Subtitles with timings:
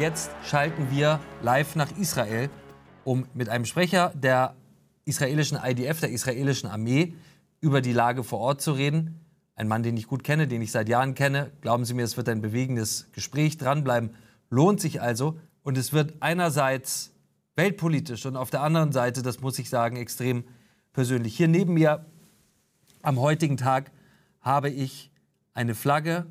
[0.00, 2.48] Jetzt schalten wir live nach Israel,
[3.04, 4.54] um mit einem Sprecher der
[5.04, 7.12] israelischen IDF, der israelischen Armee,
[7.60, 9.20] über die Lage vor Ort zu reden.
[9.56, 11.52] Ein Mann, den ich gut kenne, den ich seit Jahren kenne.
[11.60, 13.58] Glauben Sie mir, es wird ein bewegendes Gespräch.
[13.58, 14.14] Dranbleiben
[14.48, 15.38] lohnt sich also.
[15.62, 17.12] Und es wird einerseits
[17.56, 20.44] weltpolitisch und auf der anderen Seite, das muss ich sagen, extrem
[20.92, 21.36] persönlich.
[21.36, 22.04] Hier neben mir
[23.02, 23.92] am heutigen Tag
[24.40, 25.10] habe ich
[25.54, 26.26] eine Flagge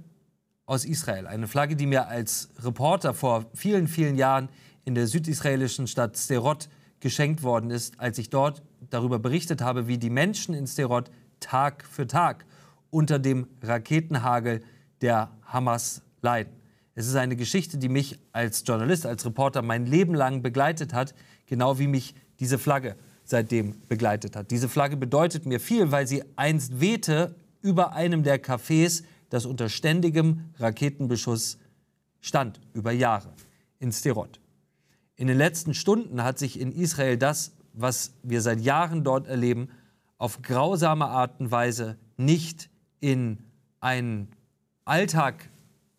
[0.65, 1.27] aus Israel.
[1.27, 4.49] Eine Flagge, die mir als Reporter vor vielen, vielen Jahren
[4.85, 9.97] in der südisraelischen Stadt Sderot geschenkt worden ist, als ich dort darüber berichtet habe, wie
[9.97, 12.45] die Menschen in Sderot Tag für Tag
[12.89, 14.61] unter dem Raketenhagel
[15.01, 16.53] der Hamas leiden.
[16.95, 21.15] Es ist eine Geschichte, die mich als Journalist, als Reporter mein Leben lang begleitet hat,
[21.45, 22.95] genau wie mich diese Flagge
[23.29, 24.51] seitdem begleitet hat.
[24.51, 29.69] Diese Flagge bedeutet mir viel, weil sie einst wehte über einem der Cafés das unter
[29.69, 31.59] ständigem Raketenbeschuss
[32.21, 33.31] stand, über Jahre,
[33.79, 34.39] in Sderot.
[35.15, 39.69] In den letzten Stunden hat sich in Israel das, was wir seit Jahren dort erleben,
[40.17, 43.37] auf grausame Art und Weise nicht in
[43.79, 44.29] einen
[44.85, 45.49] Alltag,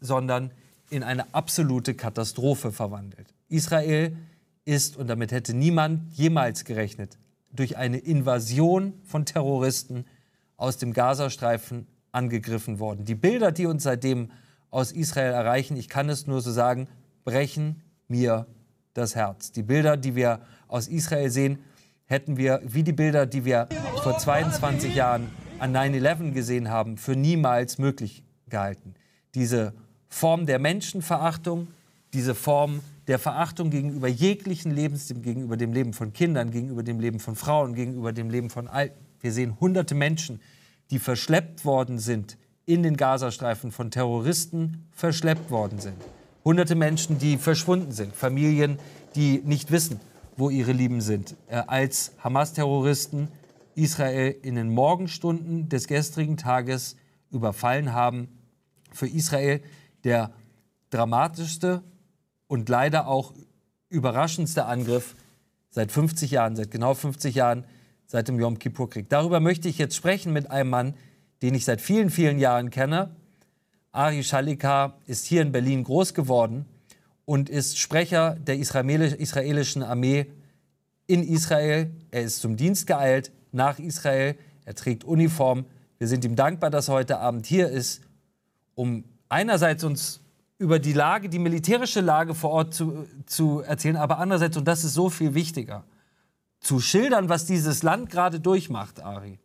[0.00, 0.50] sondern
[0.90, 3.32] in eine absolute Katastrophe verwandelt.
[3.48, 4.16] Israel
[4.64, 7.18] ist, und damit hätte niemand jemals gerechnet,
[7.52, 10.04] durch eine Invasion von Terroristen
[10.56, 13.04] aus dem Gazastreifen angegriffen worden.
[13.04, 14.30] Die Bilder, die uns seitdem
[14.70, 16.88] aus Israel erreichen, ich kann es nur so sagen,
[17.24, 18.46] brechen mir
[18.94, 19.52] das Herz.
[19.52, 21.58] Die Bilder, die wir aus Israel sehen,
[22.06, 23.68] hätten wir, wie die Bilder, die wir
[24.02, 28.94] vor 22 Jahren an 9-11 gesehen haben, für niemals möglich gehalten.
[29.34, 29.72] Diese
[30.08, 31.68] Form der Menschenverachtung,
[32.12, 32.80] diese Form
[33.10, 37.74] der Verachtung gegenüber jeglichen Lebensstil, gegenüber dem Leben von Kindern, gegenüber dem Leben von Frauen,
[37.74, 39.04] gegenüber dem Leben von Alten.
[39.20, 40.40] Wir sehen hunderte Menschen,
[40.92, 45.96] die verschleppt worden sind in den Gazastreifen von Terroristen verschleppt worden sind.
[46.44, 48.78] Hunderte Menschen, die verschwunden sind, Familien,
[49.16, 49.98] die nicht wissen,
[50.36, 53.26] wo ihre Lieben sind, äh, als Hamas-Terroristen
[53.74, 56.94] Israel in den Morgenstunden des gestrigen Tages
[57.32, 58.28] überfallen haben.
[58.92, 59.62] Für Israel
[60.04, 60.30] der
[60.90, 61.82] dramatischste
[62.50, 63.32] und leider auch
[63.90, 65.14] überraschendste Angriff
[65.70, 67.64] seit 50 Jahren, seit genau 50 Jahren
[68.06, 69.08] seit dem Yom Kippur-Krieg.
[69.08, 70.94] Darüber möchte ich jetzt sprechen mit einem Mann,
[71.42, 73.14] den ich seit vielen, vielen Jahren kenne.
[73.92, 76.66] Ari Shalika ist hier in Berlin groß geworden
[77.24, 80.26] und ist Sprecher der israelischen Armee
[81.06, 81.92] in Israel.
[82.10, 84.34] Er ist zum Dienst geeilt nach Israel.
[84.64, 85.66] Er trägt Uniform.
[85.98, 88.02] Wir sind ihm dankbar, dass er heute Abend hier ist,
[88.74, 90.20] um einerseits uns
[90.60, 94.84] über die Lage, die militärische Lage vor Ort zu, zu erzählen, aber andererseits, und das
[94.84, 95.84] ist so viel wichtiger,
[96.60, 99.38] zu schildern, was dieses Land gerade durchmacht, Ari.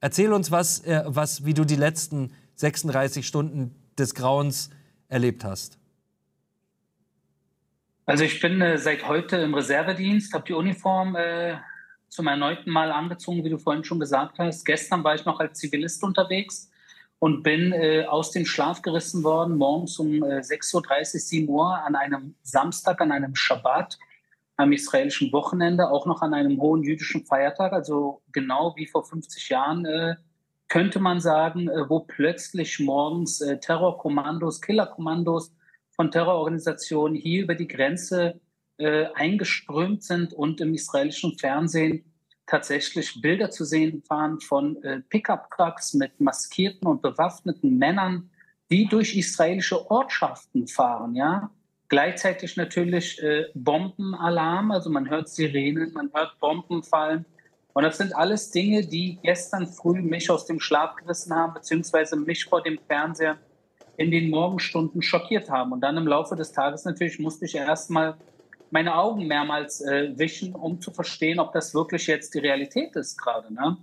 [0.00, 4.70] Erzähl uns, was, äh, was, wie du die letzten 36 Stunden des Grauens
[5.08, 5.78] erlebt hast.
[8.06, 11.58] Also ich bin äh, seit heute im Reservedienst, habe die Uniform äh,
[12.08, 14.64] zum erneuten Mal angezogen, wie du vorhin schon gesagt hast.
[14.64, 16.70] Gestern war ich noch als Zivilist unterwegs
[17.18, 21.78] und bin äh, aus dem Schlaf gerissen worden, morgens um äh, 6.30 Uhr, 7 Uhr
[21.78, 23.98] an einem Samstag, an einem Schabbat
[24.56, 29.48] am israelischen Wochenende, auch noch an einem hohen jüdischen Feiertag, also genau wie vor 50
[29.48, 30.16] Jahren, äh,
[30.68, 35.54] könnte man sagen, äh, wo plötzlich morgens äh, Terrorkommandos, Killerkommandos
[35.90, 38.40] von Terrororganisationen hier über die Grenze
[38.78, 42.04] äh, eingeströmt sind und im israelischen Fernsehen
[42.46, 48.30] tatsächlich Bilder zu sehen waren von äh, Pickup-Trucks mit maskierten und bewaffneten Männern,
[48.70, 51.50] die durch israelische Ortschaften fahren, ja,
[51.88, 57.24] Gleichzeitig natürlich äh, Bombenalarm, also man hört Sirenen, man hört Bomben fallen.
[57.74, 62.16] Und das sind alles Dinge, die gestern früh mich aus dem Schlaf gerissen haben, beziehungsweise
[62.16, 63.36] mich vor dem Fernseher
[63.98, 65.72] in den Morgenstunden schockiert haben.
[65.72, 68.16] Und dann im Laufe des Tages natürlich musste ich erstmal
[68.70, 73.16] meine Augen mehrmals äh, wischen, um zu verstehen, ob das wirklich jetzt die Realität ist
[73.16, 73.52] gerade.
[73.52, 73.76] Ne?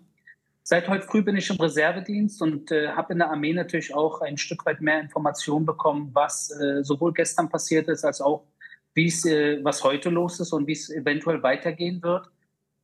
[0.64, 4.22] Seit heute früh bin ich im Reservedienst und äh, habe in der Armee natürlich auch
[4.22, 8.46] ein Stück weit mehr Informationen bekommen, was äh, sowohl gestern passiert ist, als auch
[8.94, 12.30] wie es, äh, was heute los ist und wie es eventuell weitergehen wird.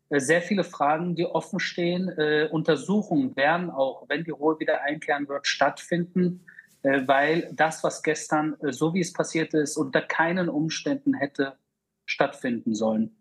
[0.10, 2.10] Äh, sehr viele Fragen, die offen stehen.
[2.10, 6.46] Äh, Untersuchungen werden auch, wenn die Ruhe wieder einkehren wird, stattfinden,
[6.82, 11.58] weil das, was gestern, so wie es passiert ist, unter keinen Umständen hätte
[12.10, 13.12] stattfinden sollen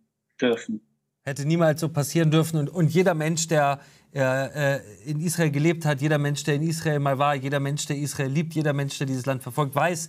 [0.40, 0.80] dürfen.
[1.22, 2.58] Hätte niemals so passieren dürfen.
[2.58, 3.80] Und, und jeder Mensch, der
[4.14, 7.98] äh, in Israel gelebt hat, jeder Mensch, der in Israel mal war, jeder Mensch, der
[7.98, 10.08] Israel liebt, jeder Mensch, der dieses Land verfolgt, weiß,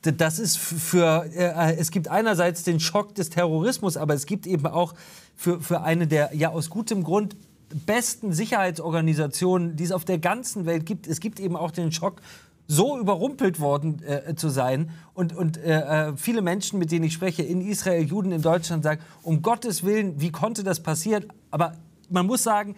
[0.00, 4.66] das ist für, äh, es gibt einerseits den Schock des Terrorismus, aber es gibt eben
[4.66, 4.94] auch
[5.36, 7.36] für, für eine der ja aus gutem Grund
[7.84, 11.06] besten Sicherheitsorganisationen, die es auf der ganzen Welt gibt.
[11.06, 12.20] Es gibt eben auch den Schock,
[12.66, 14.90] so überrumpelt worden äh, zu sein.
[15.14, 18.84] Und, und äh, äh viele Menschen, mit denen ich spreche, in Israel, Juden in Deutschland,
[18.84, 21.26] sagen, um Gottes Willen, wie konnte das passieren?
[21.50, 21.74] Aber
[22.08, 22.76] man muss sagen,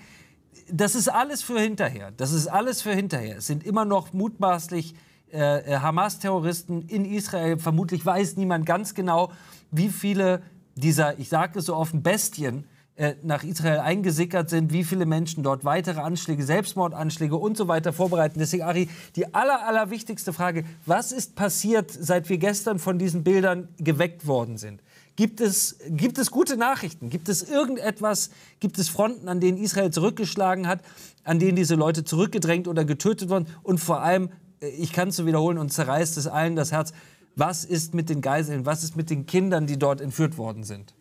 [0.70, 2.12] das ist alles für hinterher.
[2.16, 3.38] Das ist alles für hinterher.
[3.38, 4.94] Es sind immer noch mutmaßlich
[5.32, 7.58] äh, äh, Hamas-Terroristen in Israel.
[7.58, 9.30] Vermutlich weiß niemand ganz genau,
[9.70, 10.42] wie viele
[10.74, 12.64] dieser, ich sage es so offen, Bestien
[12.98, 17.92] äh, nach Israel eingesickert sind, wie viele Menschen dort weitere Anschläge, Selbstmordanschläge und so weiter
[17.92, 18.40] vorbereiten.
[18.40, 23.22] Deswegen, Ari, die aller, aller wichtigste Frage, was ist passiert, seit wir gestern von diesen
[23.22, 24.82] Bildern geweckt worden sind?
[25.14, 27.08] Gibt es, gibt es gute Nachrichten?
[27.08, 30.80] Gibt es irgendetwas, gibt es Fronten, an denen Israel zurückgeschlagen hat,
[31.22, 33.46] an denen diese Leute zurückgedrängt oder getötet wurden?
[33.62, 34.30] Und vor allem,
[34.60, 36.92] äh, ich kann es so wiederholen und zerreißt es allen das Herz,
[37.36, 40.97] was ist mit den Geiseln, was ist mit den Kindern, die dort entführt worden sind?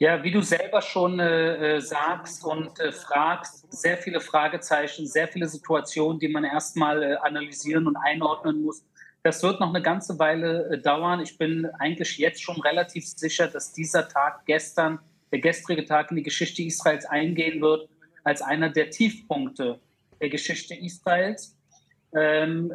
[0.00, 5.26] Ja, wie du selber schon äh, äh sagst und äh, fragst, sehr viele Fragezeichen, sehr
[5.26, 8.84] viele Situationen, die man erstmal äh, analysieren und einordnen muss.
[9.24, 11.20] Das wird noch eine ganze Weile äh, dauern.
[11.20, 15.00] Ich bin eigentlich jetzt schon relativ sicher, dass dieser Tag gestern,
[15.32, 17.88] der gestrige Tag in die Geschichte Israels eingehen wird,
[18.22, 19.80] als einer der Tiefpunkte
[20.20, 21.56] der Geschichte Israels.
[22.14, 22.72] Ähm,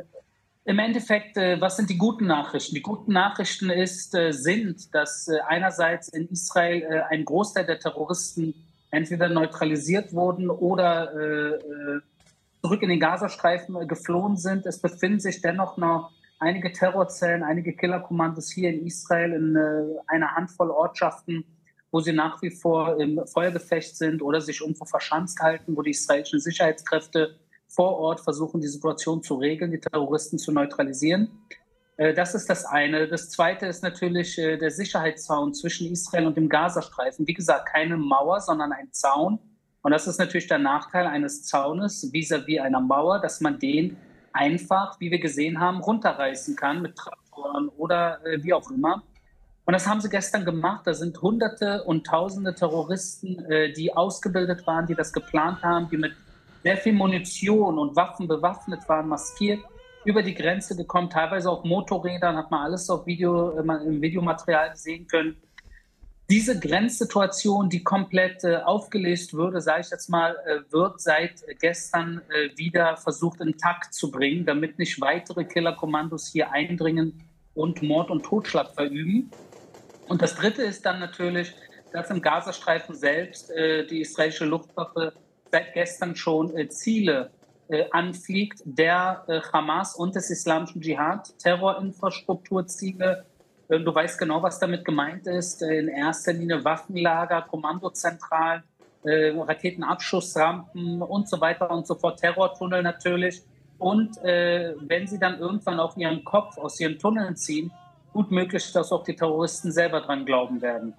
[0.65, 2.73] Im Endeffekt, äh, was sind die guten Nachrichten?
[2.73, 8.53] Die guten Nachrichten ist, äh, sind, dass äh, einerseits in Israel ein Großteil der Terroristen
[8.89, 11.11] entweder neutralisiert wurden oder
[12.61, 14.67] zurück in den Gazastreifen geflohen sind.
[14.67, 19.57] Es befinden sich dennoch noch einige Terrorzellen, einige Killerkommandos hier in Israel in
[20.05, 21.43] einer Handvoll Ortschaften,
[21.91, 25.89] wo sie nach wie vor im Feuergefecht sind oder sich irgendwo verschanzt halten, wo die
[25.89, 27.35] israelischen Sicherheitskräfte
[27.75, 31.29] vor Ort versuchen, die Situation zu regeln, die Terroristen zu neutralisieren.
[31.97, 33.07] Äh, das ist das eine.
[33.07, 37.27] Das zweite ist natürlich äh, der Sicherheitszaun zwischen Israel und dem Gazastreifen.
[37.27, 39.39] Wie gesagt, keine Mauer, sondern ein Zaun.
[39.81, 43.97] Und das ist natürlich der Nachteil eines Zaunes vis-à-vis -vis einer Mauer, dass man den
[44.31, 49.03] einfach, wie wir gesehen haben, runterreißen kann mit Traktoren oder äh, wie auch immer.
[49.65, 50.85] Und das haben sie gestern gemacht.
[50.85, 53.41] Da sind Hunderte und Tausende Terroristen,
[53.77, 56.11] die ausgebildet waren, die das geplant haben, die mit
[56.63, 59.63] sehr viel Munition und Waffen bewaffnet waren, maskiert,
[60.05, 64.75] über die Grenze gekommen, teilweise auf Motorrädern, hat man alles auf Video, äh, im Videomaterial
[64.75, 65.37] sehen können
[66.29, 72.21] diese Grenzsituation, die komplett äh, aufgelöst würde, sage ich jetzt mal, äh, wird seit gestern
[72.29, 77.21] äh, wieder versucht in Takt zu bringen, damit nicht weitere Killerkommandos hier eindringen
[77.53, 79.29] und Mord und Totschlag verüben.
[80.07, 81.53] Und das Dritte ist dann natürlich,
[81.91, 85.13] dass im Gazastreifen selbst äh, die israelische Luftwaffe
[85.53, 87.29] seit gestern schon äh, Ziele
[87.69, 89.23] äh, anfliegt, der
[89.53, 93.25] Hamas und des islamischen Dschihad, Terrorinfrastrukturziele,
[93.69, 95.61] Du weißt genau, was damit gemeint ist.
[95.63, 98.61] In erster Linie Waffenlager, Kommandozentralen,
[99.03, 103.41] äh, Raketenabschussrampen und so weiter und so fort, Terrortunnel natürlich.
[103.79, 107.71] Und äh, wenn sie dann irgendwann auch ihren Kopf aus ihren Tunneln ziehen,
[108.11, 110.93] gut möglich, dass auch die Terroristen selber dran glauben werden.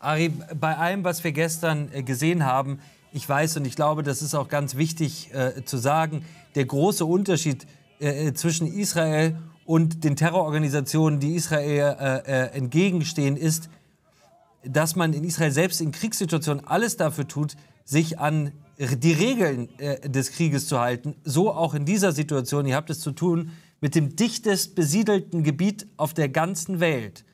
[0.00, 2.80] Ari, bei allem, was wir gestern äh, gesehen haben,
[3.12, 6.24] ich weiß und ich glaube, das ist auch ganz wichtig äh, zu sagen,
[6.54, 7.66] der große Unterschied
[8.00, 13.68] äh, zwischen Israel und den Terrororganisationen, die Israel äh, äh, entgegenstehen, ist,
[14.64, 20.08] dass man in Israel selbst in Kriegssituationen alles dafür tut, sich an die Regeln äh,
[20.08, 21.16] des Krieges zu halten.
[21.24, 22.66] So auch in dieser Situation.
[22.66, 23.50] Ihr habt es zu tun
[23.80, 27.24] mit dem dichtest besiedelten Gebiet auf der ganzen Welt.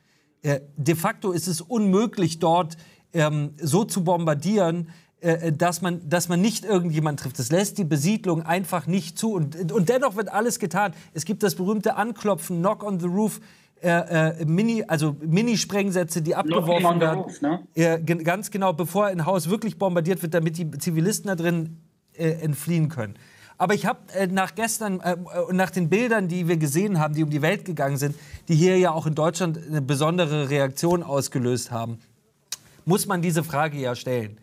[0.41, 2.77] Äh, de facto ist es unmöglich, dort
[3.13, 4.89] ähm, so zu bombardieren,
[5.25, 7.39] äh, äh, dass man, dass man nicht irgendjemand trifft.
[7.39, 9.33] Das lässt die Besiedlung einfach nicht zu.
[9.33, 10.93] Und, und dennoch wird alles getan.
[11.15, 13.41] Es gibt das berühmte Anklopfen, Knock on the Roof.
[13.81, 13.89] Äh,
[14.41, 17.21] äh, Mini, also Mini-Sprengsätze, die abgeworfen werden.
[17.21, 17.67] Roof, ne?
[17.73, 21.77] äh, ganz genau, bevor ein Haus wirklich bombardiert wird, damit die Zivilisten da drin
[22.13, 23.15] äh, entfliehen können.
[23.57, 23.99] Aber ich habe
[24.31, 24.99] nach gestern
[25.47, 28.15] und nach den Bildern, die wir gesehen haben, die um die Welt gegangen sind,
[28.49, 31.99] die hier ja auch in Deutschland eine besondere Reaktion ausgelöst haben,
[32.83, 34.37] muss man diese Frage ja stellen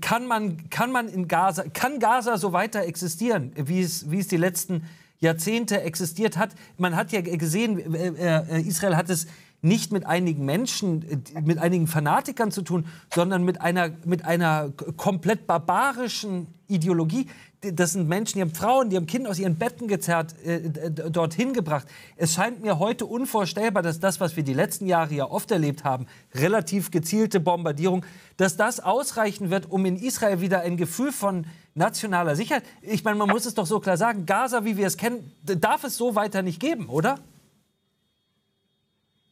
[0.00, 4.28] kann man, kann man in Gaza, kann Gaza so weiter existieren, wie es, wie es
[4.28, 4.84] die letzten
[5.20, 6.50] Jahrzehnte existiert hat?
[6.76, 9.26] Man hat ja gesehen, äh, äh, Israel hat es
[9.62, 11.02] nicht mit einigen Menschen,
[11.34, 17.26] äh, mit einigen Fanatikern zu tun, sondern mit einer, mit einer komplett barbarischen Ideologie.
[17.60, 21.52] Das sind Menschen, die haben Frauen, die haben Kinder aus ihren Betten gezerrt, äh, dorthin
[21.52, 21.86] gebracht.
[22.16, 25.82] Es scheint mir heute unvorstellbar, dass das, was wir die letzten Jahre ja oft erlebt
[25.82, 28.04] haben, relativ gezielte Bombardierung,
[28.36, 32.64] dass das ausreichen wird, um in Israel wieder ein Gefühl von nationaler Sicherheit.
[32.82, 35.84] Ich meine, man muss es doch so klar sagen, Gaza, wie wir es kennen, darf
[35.84, 37.18] es so weiter nicht geben, oder?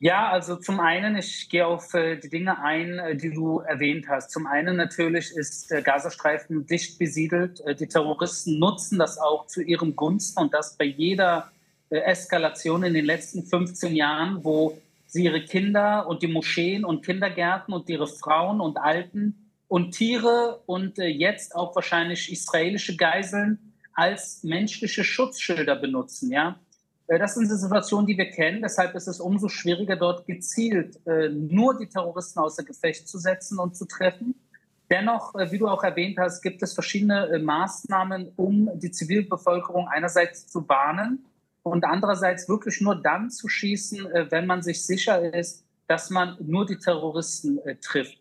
[0.05, 4.07] Ja, also zum einen, ich gehe auf äh, die Dinge ein, äh, die du erwähnt
[4.07, 4.33] hast.
[4.33, 7.63] Zum einen natürlich ist der Gazastreifen dicht besiedelt.
[7.63, 11.51] Äh, die Terroristen nutzen das auch zu ihrem Gunsten und das bei jeder
[11.89, 17.03] äh, Eskalation in den letzten 15 Jahren, wo sie ihre Kinder und die Moscheen und
[17.03, 23.73] Kindergärten und ihre Frauen und Alten und Tiere und äh, jetzt auch wahrscheinlich israelische Geiseln
[23.95, 26.31] als menschliche Schutzschilder benutzen.
[26.31, 26.59] Ja?
[27.07, 28.63] Äh, das sind die Situationen, die wir kennen.
[28.63, 33.59] Deshalb ist es umso schwieriger, dort gezielt äh, nur die Terroristen außer Gefecht zu setzen
[33.59, 34.35] und zu treffen.
[34.91, 40.47] Dennoch, äh, wie du auch erwähnt hast, gibt es verschiedene Maßnahmen, um die Zivilbevölkerung einerseits
[40.47, 41.25] zu warnen
[41.63, 46.67] und andererseits wirklich nur dann zu schießen, wenn man sich sicher ist, dass man nur
[46.67, 48.19] die Terroristen trifft.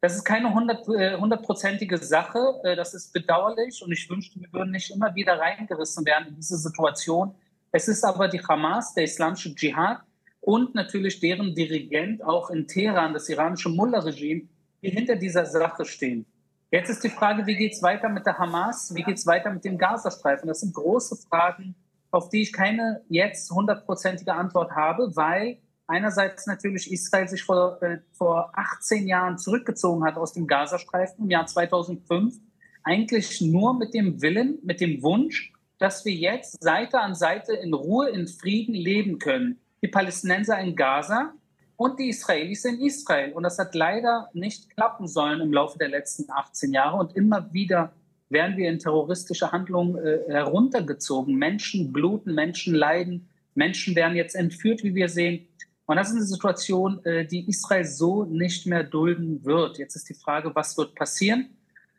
[0.00, 2.38] Das ist keine hundertprozentige Sache.
[2.62, 6.56] Das ist bedauerlich und ich wünschte, wir würden nicht immer wieder reingerissen werden in diese
[6.56, 7.34] Situation,
[7.72, 10.02] es ist aber die Hamas, der islamische Dschihad
[10.40, 14.48] und natürlich deren Dirigent auch in Teheran, das iranische Mullah-Regime,
[14.82, 16.26] die hinter dieser Sache stehen.
[16.70, 18.94] Jetzt ist die Frage, wie geht es weiter mit der Hamas?
[18.94, 20.48] Wie geht es weiter mit dem Gazastreifen?
[20.48, 21.74] Das sind große Fragen,
[22.10, 27.98] auf die ich keine jetzt hundertprozentige Antwort habe, weil einerseits natürlich Israel sich vor, äh,
[28.12, 32.34] vor 18 Jahren zurückgezogen hat aus dem Gazastreifen im Jahr 2005,
[32.82, 37.74] eigentlich nur mit dem Willen, mit dem Wunsch, dass wir jetzt Seite an Seite in
[37.74, 39.60] Ruhe, in Frieden leben können.
[39.82, 41.32] Die Palästinenser in Gaza
[41.76, 43.32] und die Israelis in Israel.
[43.32, 46.96] Und das hat leider nicht klappen sollen im Laufe der letzten 18 Jahre.
[46.96, 47.92] Und immer wieder
[48.30, 51.34] werden wir in terroristische Handlungen äh, heruntergezogen.
[51.34, 55.46] Menschen bluten, Menschen leiden, Menschen werden jetzt entführt, wie wir sehen.
[55.86, 59.78] Und das ist eine Situation, äh, die Israel so nicht mehr dulden wird.
[59.78, 61.55] Jetzt ist die Frage, was wird passieren?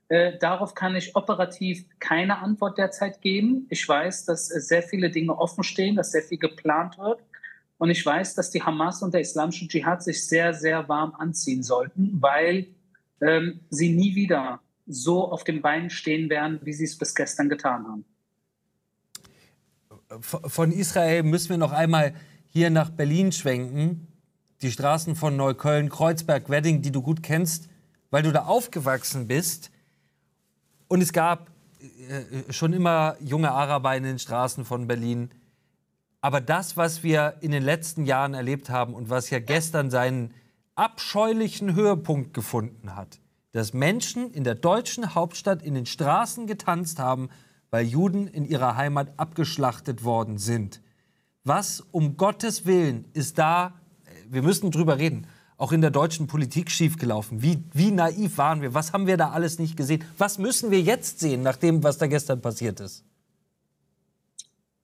[0.09, 3.67] Äh, darauf kann ich operativ keine Antwort derzeit geben.
[3.69, 7.21] Ich weiß, dass äh, sehr viele Dinge offen stehen, dass sehr viel geplant wird.
[7.77, 11.61] Und ich weiß, dass die Hamas und der islamische Dschihad sich sehr, sehr warm anziehen
[11.61, 12.67] sollten, weil
[13.21, 17.49] ähm, sie nie wieder so auf den Beinen stehen werden, wie sie es bis gestern
[17.49, 18.05] getan haben.
[20.21, 22.13] Von Israel müssen wir noch einmal
[22.47, 24.07] hier nach Berlin schwenken.
[24.61, 27.69] Die Straßen von Neukölln, Kreuzberg, Wedding, die du gut kennst,
[28.09, 29.69] weil du da aufgewachsen bist.
[30.87, 31.49] Und es gab
[32.09, 35.29] äh, schon immer junge Araber in den Straßen von Berlin.
[36.21, 40.33] Aber das, was wir in den letzten Jahren erlebt haben und was ja gestern seinen
[40.75, 43.19] abscheulichen Höhepunkt gefunden hat,
[43.51, 47.29] dass Menschen in der deutschen Hauptstadt in den Straßen getanzt haben,
[47.69, 50.81] weil Juden in ihrer Heimat abgeschlachtet worden sind.
[51.43, 53.73] Was um Gottes Willen ist da,
[54.29, 55.27] wir müssen drüber reden,
[55.57, 57.41] auch in der deutschen Politik schiefgelaufen?
[57.41, 58.73] Wie, wie naiv waren wir?
[58.73, 60.03] Was haben wir da alles nicht gesehen?
[60.17, 63.03] Was müssen wir jetzt sehen, nach dem, was da gestern passiert ist?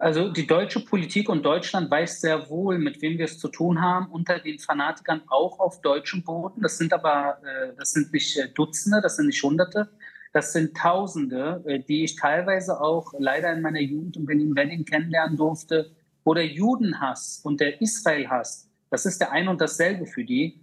[0.03, 3.81] Also die deutsche Politik und Deutschland weiß sehr wohl, mit wem wir es zu tun
[3.81, 6.61] haben, unter den Fanatikern auch auf deutschem Boden.
[6.61, 9.89] Das sind aber, äh, das sind nicht äh, Dutzende, das sind nicht Hunderte,
[10.33, 15.37] das sind Tausende, äh, die ich teilweise auch leider in meiner Jugend in Berlin-Wedding kennenlernen
[15.37, 15.91] durfte,
[16.25, 20.61] wo der Judenhass und der Israelhass, das ist der ein und dasselbe für die.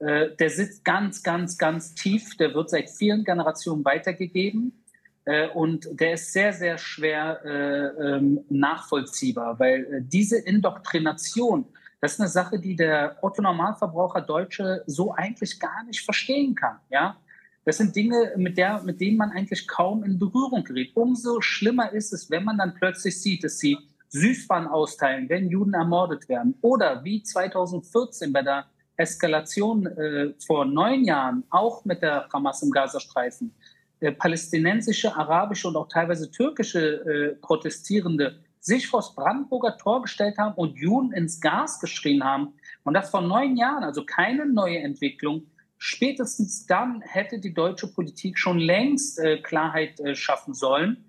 [0.00, 2.36] Äh, der sitzt ganz, ganz, ganz tief.
[2.36, 4.84] Der wird seit vielen Generationen weitergegeben.
[5.24, 11.66] Äh, und der ist sehr, sehr schwer äh, ähm, nachvollziehbar, weil diese Indoktrination,
[12.00, 16.78] das ist eine Sache, die der Otto Normalverbraucher Deutsche so eigentlich gar nicht verstehen kann.
[16.90, 17.16] Ja?
[17.64, 20.96] Das sind Dinge, mit, der, mit denen man eigentlich kaum in Berührung gerät.
[20.96, 25.74] Umso schlimmer ist es, wenn man dann plötzlich sieht, dass sie Süßwaren austeilen, wenn Juden
[25.74, 26.54] ermordet werden.
[26.60, 32.70] Oder wie 2014 bei der Eskalation äh, vor neun Jahren, auch mit der Hamas im
[32.70, 33.54] Gazastreifen,
[34.00, 40.54] äh, palästinensische, arabische und auch teilweise türkische äh, Protestierende sich vors Brandenburger Tor gestellt haben
[40.54, 42.54] und Juden ins Gas geschrien haben.
[42.84, 45.46] Und das vor neun Jahren, also keine neue Entwicklung.
[45.78, 51.04] Spätestens dann hätte die deutsche Politik schon längst äh, Klarheit äh, schaffen sollen.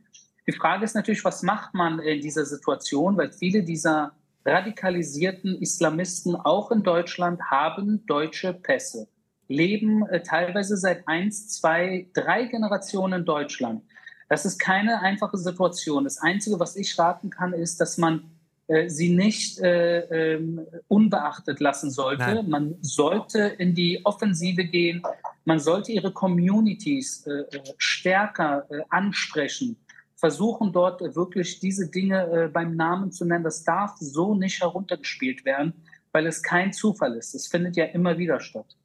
[0.49, 4.13] Die Frage ist natürlich, was macht man in dieser Situation, weil viele dieser
[4.43, 9.07] radikalisierten Islamisten auch in Deutschland haben deutsche Pässe,
[9.47, 13.83] leben äh, teilweise seit eins, zwei, drei Generationen in Deutschland.
[14.27, 16.05] Das ist keine einfache Situation.
[16.05, 18.23] Das Einzige, was ich raten kann, ist, dass man
[18.65, 19.99] äh, sie nicht äh,
[20.33, 22.23] ähm, unbeachtet lassen sollte.
[22.23, 22.49] Nein.
[22.49, 25.03] Man sollte in die Offensive gehen.
[25.45, 29.77] Man sollte ihre Communities äh, äh stärker äh, ansprechen
[30.19, 33.43] versuchen dort wirklich diese Dinge äh, beim Namen zu nennen.
[33.43, 35.73] Das darf so nicht heruntergespielt werden,
[36.11, 37.33] weil es kein Zufall ist.
[37.33, 38.75] Es findet ja immer wieder statt.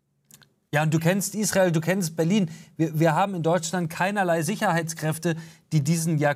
[0.73, 2.51] Ja, und du kennst Israel, du kennst Berlin.
[2.77, 5.37] Wir, wir haben in Deutschland keinerlei Sicherheitskräfte,
[5.73, 6.35] die diesen ja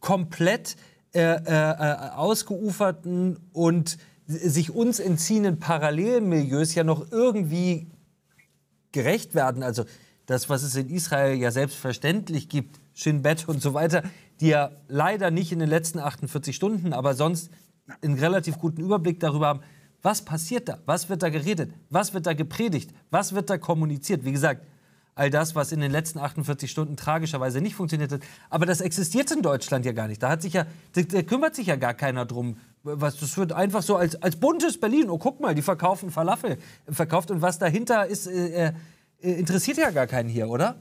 [0.00, 0.76] komplett
[1.14, 7.86] äh, äh, ausgeuferten und sich uns entziehenden Parallelmilieus ja noch irgendwie
[8.90, 9.62] gerecht werden.
[9.62, 9.84] Also
[10.26, 14.02] das, was es in Israel ja selbstverständlich gibt, Shin Bet und so weiter,
[14.40, 17.50] die ja leider nicht in den letzten 48 Stunden, aber sonst
[18.02, 19.60] einen relativ guten Überblick darüber haben,
[20.00, 24.24] was passiert da, was wird da geredet, was wird da gepredigt, was wird da kommuniziert.
[24.24, 24.62] Wie gesagt,
[25.14, 28.20] all das, was in den letzten 48 Stunden tragischerweise nicht funktioniert hat.
[28.48, 30.22] Aber das existiert in Deutschland ja gar nicht.
[30.22, 32.56] Da, hat sich ja, da, kümmert sich ja gar keiner drum.
[32.82, 35.10] Was, das wird einfach so als, als buntes Berlin.
[35.10, 36.56] Oh, guck mal, die verkaufen Falafel
[36.88, 37.30] verkauft.
[37.30, 38.72] Und was dahinter ist, äh, äh,
[39.20, 40.76] interessiert ja gar keinen hier, oder?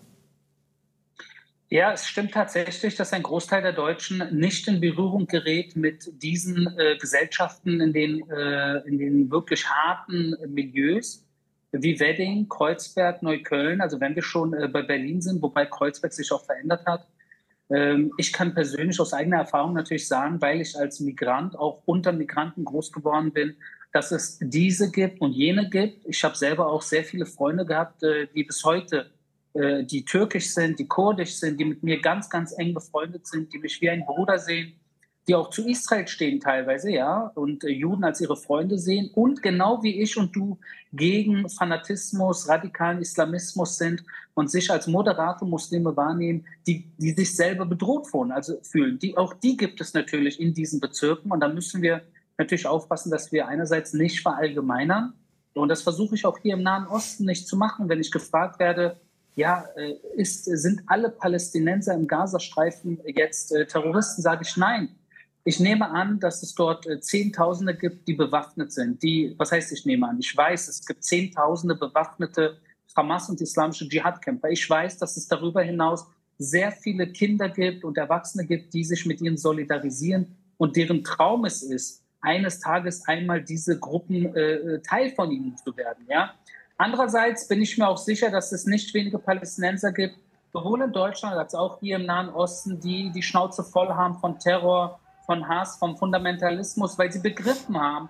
[1.69, 6.67] Ja, es stimmt tatsächlich, dass ein Großteil der Deutschen nicht in Berührung gerät mit diesen
[6.77, 11.25] äh, Gesellschaften in den, äh, in den wirklich harten Milieus
[11.71, 13.81] wie Wedding, Kreuzberg, Neukölln.
[13.81, 17.07] Also wenn wir schon äh, bei Berlin sind, wobei Kreuzberg sich auch verändert hat.
[17.71, 22.11] Ähm, ich kann persönlich aus eigener Erfahrung natürlich sagen, weil ich als Migrant auch unter
[22.11, 23.55] Migranten groß geworden bin,
[23.91, 26.05] dass es diese gibt und jene gibt.
[26.05, 29.09] Ich habe selber auch sehr viele Freunde gehabt, äh, die bis heute
[29.55, 33.53] äh, die türkisch sind, die kurdisch sind, die mit mir ganz, ganz eng befreundet sind,
[33.53, 34.73] die mich wie ein Bruder sehen,
[35.27, 39.41] die auch zu Israel stehen teilweise, ja, und äh, Juden als ihre Freunde sehen und
[39.41, 40.59] genau wie ich und du
[40.91, 47.65] gegen Fanatismus, radikalen Islamismus sind und sich als moderate Muslime wahrnehmen, die, die sich selber
[47.65, 48.31] bedroht fühlen.
[48.31, 48.99] Also fühlen.
[48.99, 52.01] Die, auch die gibt es natürlich in diesen Bezirken und da müssen wir
[52.37, 55.13] natürlich aufpassen, dass wir einerseits nicht verallgemeinern
[55.53, 58.59] und das versuche ich auch hier im Nahen Osten nicht zu machen, wenn ich gefragt
[58.59, 58.99] werde,
[59.35, 64.21] ja, äh, ist, sind alle Palästinenser im Gazastreifen jetzt äh, Terroristen?
[64.21, 64.89] Sage ich nein.
[65.43, 69.03] Ich nehme an, dass es dort äh, Zehntausende gibt, die bewaffnet sind.
[69.03, 70.17] Die, was heißt, ich nehme an?
[70.19, 72.57] Ich weiß, es gibt Zehntausende bewaffnete
[72.95, 74.49] Hamas und islamische Dschihad-Kämpfer.
[74.49, 79.05] Ich weiß, dass es darüber hinaus sehr viele Kinder gibt und Erwachsene gibt, die sich
[79.05, 85.11] mit ihnen solidarisieren und deren Traum es ist, eines Tages einmal diese Gruppen äh, Teil
[85.11, 86.05] von ihnen zu werden.
[86.09, 86.33] Ja?
[86.77, 90.17] Andererseits bin ich mir auch sicher, dass es nicht wenige Palästinenser gibt,
[90.51, 94.39] sowohl in Deutschland als auch hier im Nahen Osten, die die Schnauze voll haben von
[94.39, 98.09] Terror, von Hass, vom Fundamentalismus, weil sie begriffen haben,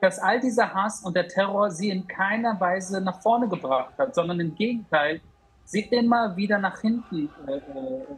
[0.00, 4.14] dass all dieser Hass und der Terror sie in keiner Weise nach vorne gebracht hat,
[4.14, 5.20] sondern im Gegenteil,
[5.64, 7.60] sie immer wieder nach hinten äh, äh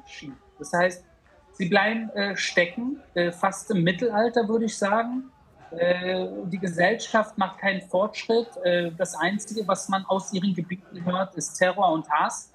[0.06, 0.36] schiebt.
[0.58, 1.04] Das heißt,
[1.52, 5.30] sie bleiben äh, stecken, äh, fast im Mittelalter, würde ich sagen.
[5.70, 8.48] Äh, die Gesellschaft macht keinen Fortschritt.
[8.64, 12.52] Äh, das Einzige, was man aus ihren Gebieten hört, ist Terror und Hass.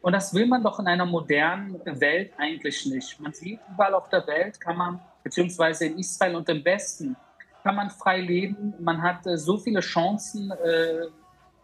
[0.00, 3.20] Und das will man doch in einer modernen Welt eigentlich nicht.
[3.20, 7.16] Man sieht, überall auf der Welt kann man, beziehungsweise in Israel und im Westen,
[7.62, 8.74] kann man frei leben.
[8.80, 10.52] Man hat äh, so viele Chancen,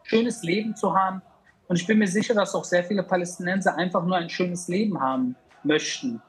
[0.05, 1.21] schönes Leben zu haben.
[1.67, 5.01] Und ich bin mir sicher, dass auch sehr viele Palästinenser einfach nur ein schönes Leben
[5.01, 6.23] haben möchten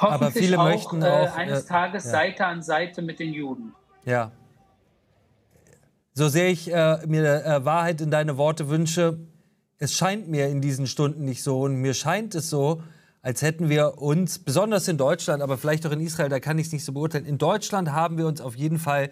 [0.00, 2.10] aber viele auch, möchten äh, auch eines äh, Tages ja.
[2.10, 3.74] Seite an Seite mit den Juden.
[4.04, 4.32] Ja.
[6.14, 9.18] So sehr ich äh, mir äh, Wahrheit in deine Worte wünsche,
[9.78, 11.60] es scheint mir in diesen Stunden nicht so.
[11.60, 12.82] Und mir scheint es so,
[13.22, 16.66] als hätten wir uns, besonders in Deutschland, aber vielleicht auch in Israel, da kann ich
[16.66, 19.10] es nicht so beurteilen, in Deutschland haben wir uns auf jeden Fall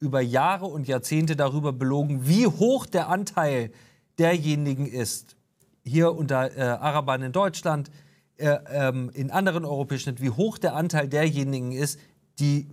[0.00, 3.72] über Jahre und Jahrzehnte darüber belogen, wie hoch der Anteil
[4.18, 5.36] derjenigen ist,
[5.84, 7.90] hier unter äh, Arabern in Deutschland,
[8.38, 11.98] äh, ähm, in anderen europäischen Ländern, wie hoch der Anteil derjenigen ist,
[12.38, 12.68] die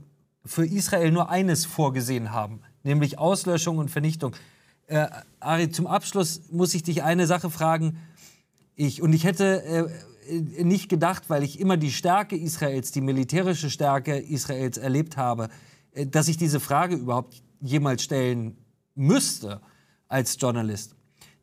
[0.46, 4.36] für Israel nur eines vorgesehen haben, nämlich Auslöschung und Vernichtung.
[4.88, 5.08] Äh,
[5.40, 7.98] Ari, zum Abschluss muss ich dich eine Sache fragen.
[8.76, 9.90] Ich, und ich hätte
[10.30, 15.50] äh, nicht gedacht, weil ich immer die Stärke Israels, die militärische Stärke Israels erlebt habe,
[15.94, 18.58] äh, dass ich diese Frage überhaupt jemals stellen
[18.94, 19.62] müsste
[20.08, 20.96] als Journalist.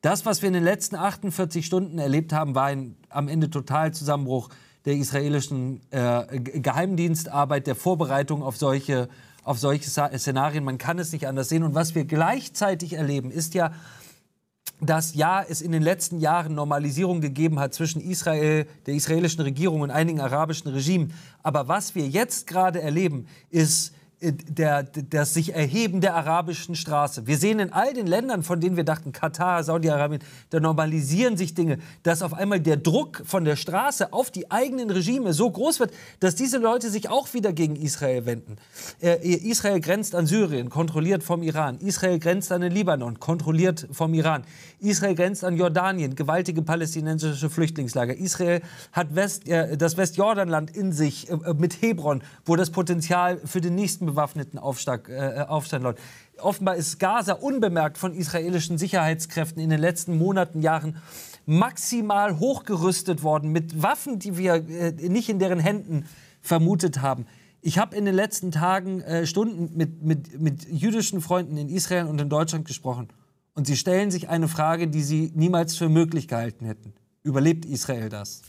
[0.02, 4.48] Das, was wir in den letzten 48 Stunden erlebt haben, war ein am Ende Totalzusammenbruch
[4.84, 9.08] der israelischen äh, Geheimdienstarbeit, der Vorbereitung auf solche,
[9.44, 10.64] auf solche Szenarien.
[10.64, 11.62] Man kann es nicht anders sehen.
[11.62, 13.72] Und was wir gleichzeitig erleben, ist ja,
[14.80, 19.82] dass ja es in den letzten Jahren Normalisierung gegeben hat zwischen Israel, der israelischen Regierung
[19.82, 21.14] und einigen arabischen Regimen.
[21.44, 27.26] Aber was wir jetzt gerade erleben, ist äh, der, das sich erheben der arabischen Straße.
[27.26, 31.54] Wir sehen in all den Ländern, von denen wir dachten, Katar, Saudi-Arabien, da normalisieren sich
[31.54, 35.80] Dinge, dass auf einmal der Druck von der Straße auf die eigenen Regime so groß
[35.80, 38.56] wird, dass diese Leute sich auch wieder gegen Israel wenden.
[39.00, 41.78] Äh, Israel grenzt an Syrien, kontrolliert vom Iran.
[41.78, 44.44] Israel grenzt an den Libanon, kontrolliert vom Iran.
[44.80, 48.16] Israel grenzt an Jordanien, gewaltige palästinensische Flüchtlingslager.
[48.16, 53.60] Israel hat West, äh, das Westjordanland in sich äh, mit Hebron, wo das Potenzial für
[53.60, 55.98] den nächsten bewaffneten Aufstand, äh, Aufstand läuft.
[56.38, 60.96] Offenbar ist Gaza unbemerkt von israelischen Sicherheitskräften in den letzten Monaten, Jahren
[61.46, 66.06] maximal hochgerüstet worden mit Waffen, die wir äh, nicht in deren Händen
[66.40, 67.26] vermutet haben.
[67.60, 72.06] Ich habe in den letzten Tagen äh, Stunden mit, mit, mit jüdischen Freunden in Israel
[72.06, 73.08] und in Deutschland gesprochen.
[73.54, 76.94] Und sie stellen sich eine Frage, die sie niemals für möglich gehalten hätten.
[77.22, 78.42] Überlebt Israel das?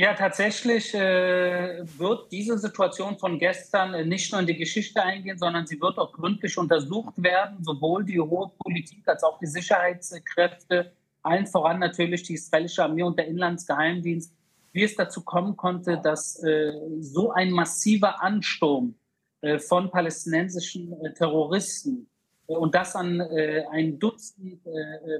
[0.00, 5.36] Ja, tatsächlich äh, wird diese Situation von gestern äh, nicht nur in die Geschichte eingehen,
[5.36, 10.92] sondern sie wird auch gründlich untersucht werden, sowohl die hohe Politik als auch die Sicherheitskräfte,
[11.22, 14.32] allen voran natürlich die israelische Armee und der Inlandsgeheimdienst,
[14.72, 18.94] wie es dazu kommen konnte, dass äh, so ein massiver Ansturm
[19.40, 22.08] äh, von palästinensischen äh, Terroristen
[22.46, 24.62] äh, und das an ein Dutzend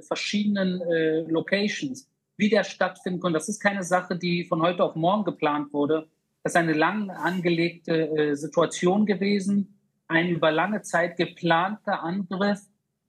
[0.07, 0.81] verschiedenen
[1.29, 2.07] Locations
[2.39, 3.37] wie der stattfinden konnte.
[3.37, 6.07] Das ist keine Sache, die von heute auf morgen geplant wurde.
[6.41, 12.61] Das ist eine lang angelegte äh, Situation gewesen, ein über lange Zeit geplanter Angriff,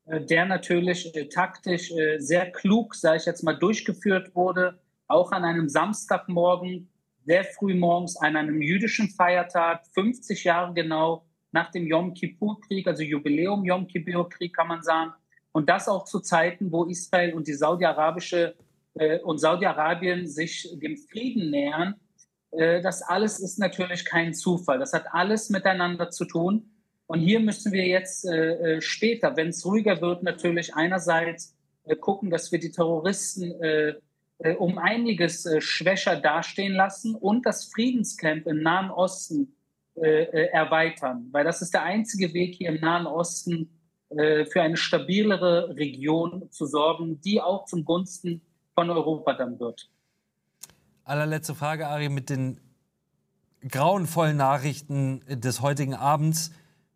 [0.06, 5.30] äh, der natürlich äh, taktisch äh, sehr klug, sage ich jetzt mal, durchgeführt wurde, auch
[5.30, 6.90] an einem Samstagmorgen,
[7.24, 13.04] sehr früh morgens, an einem jüdischen Feiertag, 50 Jahre genau nach dem Yom Kippur-Krieg, also
[13.04, 15.12] Jubiläum Yom Kippur-Krieg kann man sagen.
[15.52, 18.56] Und das auch zu Zeiten, wo Israel und die saudi-arabische
[19.22, 21.94] und Saudi-Arabien sich dem Frieden nähern,
[22.52, 24.78] äh, das alles ist natürlich kein Zufall.
[24.78, 26.70] Das hat alles miteinander zu tun.
[27.06, 31.56] Und hier müssen wir jetzt äh, später, wenn es ruhiger wird, natürlich einerseits
[32.00, 33.54] gucken, dass wir die Terroristen
[34.58, 39.56] um einiges schwächer dastehen lassen und das Friedenscamp im Nahen Osten
[39.94, 41.28] erweitern.
[41.32, 43.70] Weil das ist der einzige Weg hier im Nahen Osten
[44.10, 48.42] für eine stabilere Region zu sorgen, die auch zum Gunsten
[48.74, 49.88] von Europa dann wird.
[51.04, 52.60] Allerletzte Frage, Ari, mit den
[53.68, 56.52] grauenvollen Nachrichten des heutigen Abends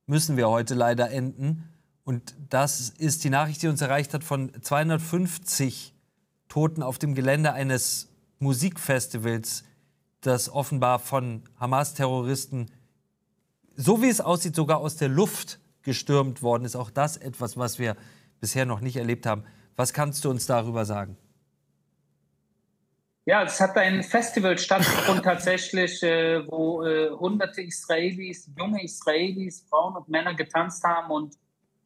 [0.07, 1.69] müssen wir heute leider enden.
[2.05, 5.95] Und das ist die Nachricht, die uns erreicht hat von 250
[6.49, 8.09] Toten auf dem Gelände eines
[8.39, 9.65] Musikfestivals,
[10.21, 12.71] das offenbar von Hamas-Terroristen,
[13.77, 16.77] so wie es aussieht, sogar aus der Luft gestürmt worden ist.
[16.77, 17.97] Auch das etwas, was wir
[18.41, 19.45] bisher noch nicht erlebt haben.
[19.77, 21.17] Was kannst du uns darüber sagen?
[23.27, 29.97] Ja, es hat ein Festival stattgefunden tatsächlich, äh, wo äh, hunderte Israelis, junge Israelis, Frauen
[29.97, 31.35] und Männer getanzt haben und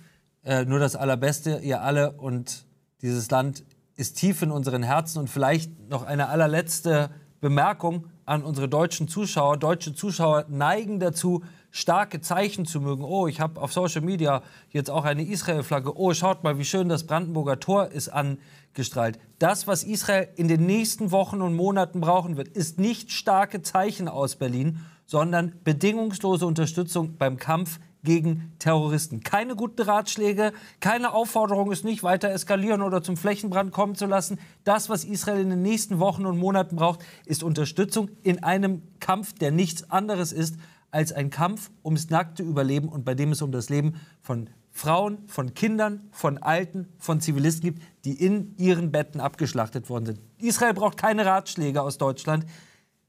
[0.66, 2.12] nur das Allerbeste, ihr alle.
[2.12, 2.66] Und
[3.02, 3.64] dieses Land
[3.96, 5.18] ist tief in unseren Herzen.
[5.18, 9.56] Und vielleicht noch eine allerletzte Bemerkung an unsere deutschen Zuschauer.
[9.56, 13.04] Deutsche Zuschauer neigen dazu, starke Zeichen zu mögen.
[13.04, 15.96] Oh, ich habe auf Social Media jetzt auch eine Israel-Flagge.
[15.96, 19.18] Oh, schaut mal, wie schön das Brandenburger Tor ist angestrahlt.
[19.38, 24.08] Das, was Israel in den nächsten Wochen und Monaten brauchen wird, ist nicht starke Zeichen
[24.08, 29.20] aus Berlin, sondern bedingungslose Unterstützung beim Kampf gegen Terroristen.
[29.20, 34.38] Keine guten Ratschläge, keine Aufforderung, es nicht weiter eskalieren oder zum Flächenbrand kommen zu lassen.
[34.64, 39.34] Das, was Israel in den nächsten Wochen und Monaten braucht, ist Unterstützung in einem Kampf,
[39.34, 40.56] der nichts anderes ist
[40.90, 45.26] als ein Kampf ums nackte Überleben und bei dem es um das Leben von Frauen,
[45.26, 50.20] von Kindern, von Alten, von Zivilisten gibt, die in ihren Betten abgeschlachtet worden sind.
[50.38, 52.46] Israel braucht keine Ratschläge aus Deutschland.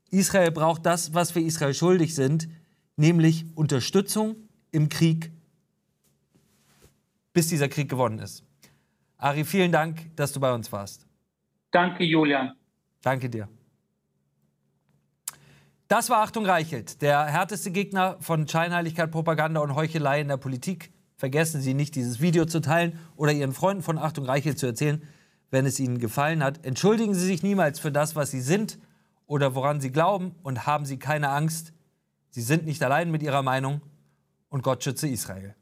[0.09, 2.49] Israel braucht das, was wir Israel schuldig sind,
[2.95, 5.31] nämlich Unterstützung im Krieg,
[7.33, 8.43] bis dieser Krieg gewonnen ist.
[9.17, 11.05] Ari, vielen Dank, dass du bei uns warst.
[11.71, 12.53] Danke, Julian.
[13.01, 13.47] Danke dir.
[15.87, 20.91] Das war Achtung Reichelt, der härteste Gegner von Scheinheiligkeit, Propaganda und Heuchelei in der Politik.
[21.15, 25.01] Vergessen Sie nicht, dieses Video zu teilen oder Ihren Freunden von Achtung Reichelt zu erzählen,
[25.49, 26.65] wenn es Ihnen gefallen hat.
[26.65, 28.77] Entschuldigen Sie sich niemals für das, was Sie sind
[29.25, 31.73] oder woran Sie glauben und haben Sie keine Angst.
[32.29, 33.81] Sie sind nicht allein mit Ihrer Meinung
[34.49, 35.55] und Gott schütze Israel.